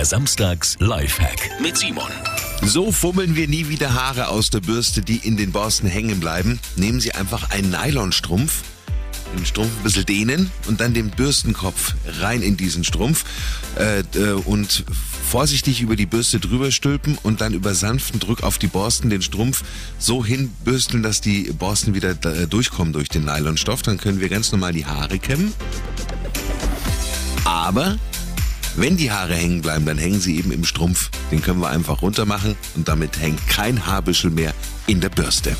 Der 0.00 0.06
Samstags 0.06 0.78
Lifehack 0.78 1.60
mit 1.60 1.76
Simon. 1.76 2.10
So 2.62 2.90
fummeln 2.90 3.36
wir 3.36 3.46
nie 3.48 3.68
wieder 3.68 3.92
Haare 3.92 4.28
aus 4.28 4.48
der 4.48 4.60
Bürste, 4.60 5.02
die 5.02 5.18
in 5.18 5.36
den 5.36 5.52
Borsten 5.52 5.90
hängen 5.90 6.20
bleiben. 6.20 6.58
Nehmen 6.76 7.00
Sie 7.00 7.12
einfach 7.12 7.50
einen 7.50 7.68
Nylonstrumpf, 7.68 8.62
den 9.36 9.44
Strumpf 9.44 9.68
ein 9.76 9.82
bisschen 9.82 10.06
dehnen 10.06 10.50
und 10.68 10.80
dann 10.80 10.94
den 10.94 11.10
Bürstenkopf 11.10 11.92
rein 12.18 12.40
in 12.40 12.56
diesen 12.56 12.82
Strumpf 12.82 13.26
äh, 13.78 14.00
äh, 14.18 14.32
und 14.46 14.86
vorsichtig 15.28 15.82
über 15.82 15.96
die 15.96 16.06
Bürste 16.06 16.40
drüber 16.40 16.70
stülpen 16.70 17.18
und 17.22 17.42
dann 17.42 17.52
über 17.52 17.74
sanften 17.74 18.20
Druck 18.20 18.42
auf 18.42 18.56
die 18.56 18.68
Borsten 18.68 19.10
den 19.10 19.20
Strumpf 19.20 19.64
so 19.98 20.24
hinbürsteln, 20.24 21.02
dass 21.02 21.20
die 21.20 21.52
Borsten 21.52 21.92
wieder 21.92 22.12
äh, 22.24 22.46
durchkommen 22.46 22.94
durch 22.94 23.10
den 23.10 23.26
Nylonstoff. 23.26 23.82
Dann 23.82 23.98
können 23.98 24.18
wir 24.18 24.30
ganz 24.30 24.50
normal 24.50 24.72
die 24.72 24.86
Haare 24.86 25.18
kämmen. 25.18 25.52
Aber 27.44 27.98
wenn 28.80 28.96
die 28.96 29.10
Haare 29.10 29.34
hängen 29.34 29.60
bleiben, 29.60 29.84
dann 29.84 29.98
hängen 29.98 30.20
sie 30.20 30.38
eben 30.38 30.52
im 30.52 30.64
Strumpf. 30.64 31.10
Den 31.30 31.42
können 31.42 31.60
wir 31.60 31.68
einfach 31.68 32.00
runter 32.00 32.24
machen 32.24 32.56
und 32.74 32.88
damit 32.88 33.20
hängt 33.20 33.46
kein 33.46 33.86
Haarbüschel 33.86 34.30
mehr 34.30 34.54
in 34.86 35.00
der 35.00 35.10
Bürste. 35.10 35.54